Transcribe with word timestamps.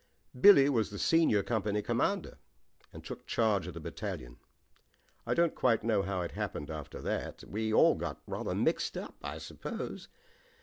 Billy 0.39 0.67
was 0.67 0.89
the 0.89 0.97
senior 0.97 1.43
company 1.43 1.83
commander 1.83 2.39
and 2.91 3.05
took 3.05 3.27
charge 3.27 3.67
of 3.67 3.75
the 3.75 3.79
battalion. 3.79 4.37
I 5.27 5.35
don't 5.35 5.53
quite 5.53 5.83
know 5.83 6.01
how 6.01 6.21
it 6.21 6.31
happened 6.31 6.71
after 6.71 7.03
that. 7.03 7.43
We 7.43 7.71
all 7.71 7.93
got 7.93 8.19
rather 8.25 8.55
mixed 8.55 8.97
up, 8.97 9.17
I 9.21 9.37
suppose. 9.37 10.07